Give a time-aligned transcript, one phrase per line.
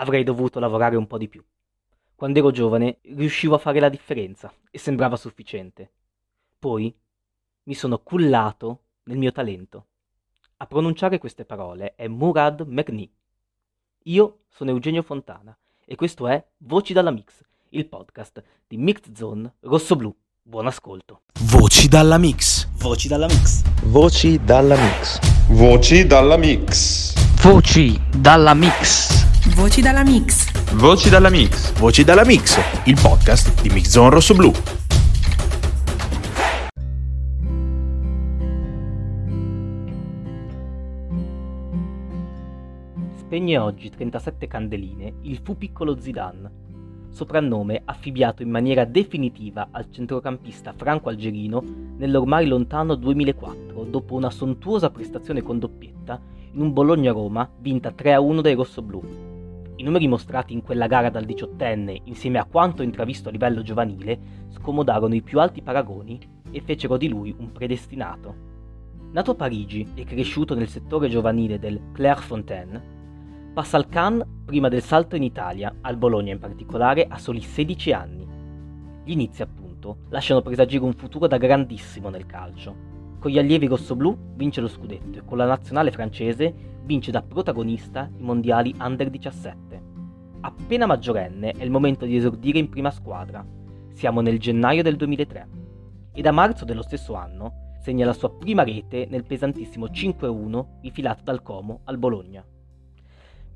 [0.00, 1.44] Avrei dovuto lavorare un po' di più.
[2.14, 5.90] Quando ero giovane riuscivo a fare la differenza e sembrava sufficiente.
[6.56, 6.94] Poi
[7.64, 9.86] mi sono cullato nel mio talento.
[10.58, 13.10] A pronunciare queste parole è Murad Megni.
[14.04, 19.54] Io sono Eugenio Fontana e questo è Voci dalla Mix, il podcast di Mixed Zone
[19.60, 20.14] Rosso-Blu.
[20.42, 21.22] Buon ascolto.
[21.40, 22.68] Voci dalla Mix.
[22.76, 23.62] Voci dalla Mix.
[23.82, 25.18] Voci dalla Mix.
[25.48, 27.14] Voci dalla Mix.
[27.42, 29.07] Voci dalla Mix.
[29.58, 30.76] Voci dalla Mix.
[30.76, 31.76] Voci dalla Mix.
[31.80, 34.52] Voci dalla Mix, il podcast di Mix Zone Rosso Blu.
[43.16, 46.50] Spegne oggi 37 candeline il fu piccolo Zidane,
[47.10, 51.64] soprannome affibbiato in maniera definitiva al centrocampista franco-algerino
[51.96, 56.20] nell'ormai lontano 2004 dopo una sontuosa prestazione con doppietta
[56.52, 59.27] in un Bologna-Roma vinta 3-1 dai rossoblù.
[59.78, 64.18] I numeri mostrati in quella gara dal diciottenne, insieme a quanto intravisto a livello giovanile,
[64.48, 66.18] scomodarono i più alti paragoni
[66.50, 68.34] e fecero di lui un predestinato.
[69.12, 72.82] Nato a Parigi e cresciuto nel settore giovanile del Clairefontaine,
[73.54, 77.92] passa al Cannes prima del salto in Italia, al Bologna in particolare, a soli 16
[77.92, 78.26] anni.
[79.04, 82.97] Gli inizi, appunto, lasciano presagire un futuro da grandissimo nel calcio.
[83.18, 88.08] Con gli allievi rossoblù vince lo scudetto e con la nazionale francese vince da protagonista
[88.16, 89.82] i mondiali Under 17.
[90.40, 93.44] Appena maggiorenne è il momento di esordire in prima squadra.
[93.92, 95.48] Siamo nel gennaio del 2003
[96.12, 101.22] e da marzo dello stesso anno segna la sua prima rete nel pesantissimo 5-1 rifilato
[101.24, 102.44] dal Como al Bologna.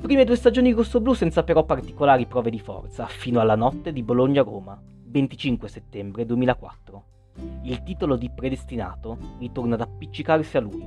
[0.00, 4.80] Prime due stagioni rossoblù senza però particolari prove di forza, fino alla notte di Bologna-Roma,
[5.06, 7.13] 25 settembre 2004.
[7.62, 10.86] Il titolo di predestinato ritorna ad appiccicarsi a lui.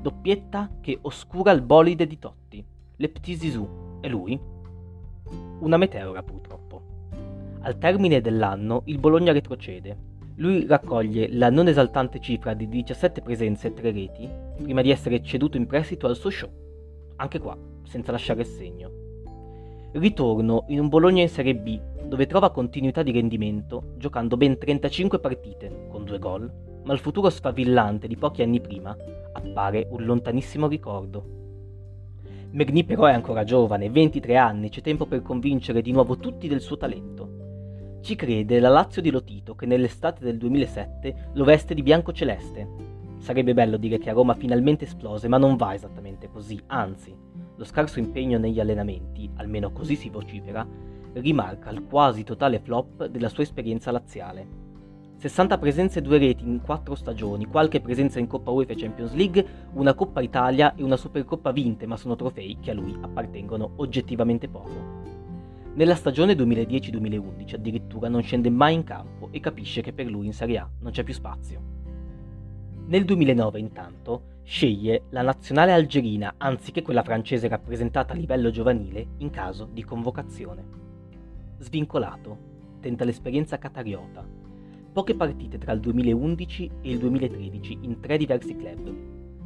[0.00, 2.64] Doppietta che oscura il bolide di Totti.
[2.96, 3.68] Le Petit.
[4.00, 4.38] E lui?
[5.60, 6.82] Una meteora purtroppo.
[7.60, 10.06] Al termine dell'anno il Bologna retrocede.
[10.36, 14.28] Lui raccoglie la non esaltante cifra di 17 presenze e 3 reti
[14.62, 16.52] prima di essere ceduto in prestito al Sochaux.
[17.16, 18.90] Anche qua, senza lasciare segno.
[19.92, 25.18] Ritorno in un Bologna in Serie B, dove trova continuità di rendimento, giocando ben 35
[25.18, 26.50] partite, due gol,
[26.84, 28.96] ma il futuro sfavillante di pochi anni prima
[29.32, 31.36] appare un lontanissimo ricordo.
[32.50, 36.62] Megni però è ancora giovane, 23 anni, c'è tempo per convincere di nuovo tutti del
[36.62, 37.98] suo talento.
[38.00, 42.86] Ci crede la Lazio di Lotito che nell'estate del 2007 lo veste di bianco-celeste.
[43.18, 47.14] Sarebbe bello dire che a Roma finalmente esplose, ma non va esattamente così, anzi,
[47.54, 50.66] lo scarso impegno negli allenamenti, almeno così si vocifera,
[51.14, 54.67] rimarca il quasi totale flop della sua esperienza laziale.
[55.18, 59.14] 60 presenze e due reti in 4 stagioni, qualche presenza in Coppa UEFA e Champions
[59.14, 63.72] League, una Coppa Italia e una Supercoppa vinte, ma sono trofei che a lui appartengono
[63.76, 65.06] oggettivamente poco.
[65.74, 70.32] Nella stagione 2010-2011 addirittura non scende mai in campo e capisce che per lui in
[70.32, 71.60] Serie A non c'è più spazio.
[72.86, 79.30] Nel 2009 intanto sceglie la nazionale algerina anziché quella francese rappresentata a livello giovanile in
[79.30, 80.64] caso di convocazione.
[81.58, 82.38] Svincolato,
[82.78, 84.37] tenta l'esperienza catariota.
[84.98, 88.92] Poche partite tra il 2011 e il 2013 in tre diversi club.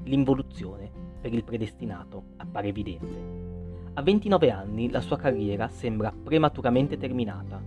[0.04, 0.90] L'involuzione,
[1.20, 3.90] per il predestinato, appare evidente.
[3.92, 7.62] A 29 anni la sua carriera sembra prematuramente terminata.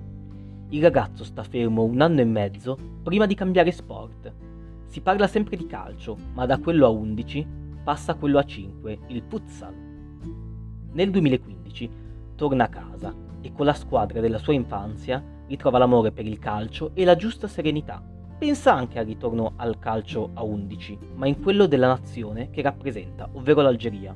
[0.69, 4.33] Il ragazzo sta fermo un anno e mezzo prima di cambiare sport
[4.87, 7.47] si parla sempre di calcio, ma da quello a 11
[7.83, 9.75] passa a quello a 5, il futsal.
[10.91, 11.89] Nel 2015
[12.33, 13.13] torna a casa
[13.45, 17.47] e con la squadra della sua infanzia ritrova l'amore per il calcio e la giusta
[17.47, 18.03] serenità.
[18.37, 23.29] Pensa anche al ritorno al calcio a 11, ma in quello della nazione che rappresenta,
[23.33, 24.15] ovvero l'Algeria.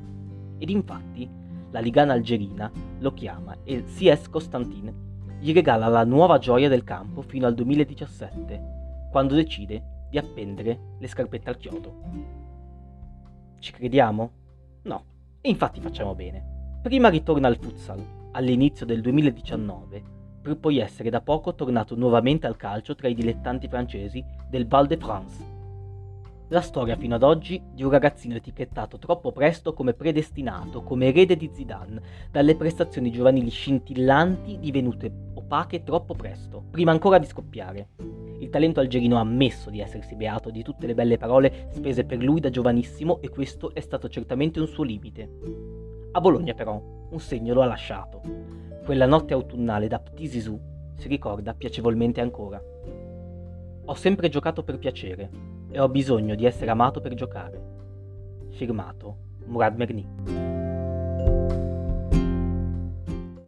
[0.58, 1.30] Ed infatti
[1.70, 5.08] la Ligana algerina lo chiama e CS Constantin
[5.40, 11.08] gli regala la nuova gioia del campo fino al 2017, quando decide di appendere le
[11.08, 12.02] scarpette al chiodo.
[13.60, 14.32] Ci crediamo?
[14.82, 15.04] No,
[15.40, 16.80] e infatti facciamo bene.
[16.82, 20.04] Prima ritorna al futsal, all'inizio del 2019,
[20.42, 24.88] per poi essere da poco tornato nuovamente al calcio tra i dilettanti francesi del Val
[24.88, 25.58] de France.
[26.52, 31.36] La storia fino ad oggi di un ragazzino etichettato troppo presto come predestinato, come erede
[31.36, 37.90] di Zidane, dalle prestazioni giovanili scintillanti divenute opache troppo presto, prima ancora di scoppiare.
[38.40, 42.18] Il talento algerino ha ammesso di essersi beato di tutte le belle parole spese per
[42.24, 45.30] lui da giovanissimo e questo è stato certamente un suo limite.
[46.14, 48.22] A Bologna però un segno lo ha lasciato.
[48.84, 50.60] Quella notte autunnale da Ptisisu
[50.96, 52.62] si ricorda piacevolmente ancora.
[53.86, 55.30] Ho sempre giocato per piacere
[55.72, 57.62] e ho bisogno di essere amato per giocare.
[58.50, 60.59] Firmato Murad Merni.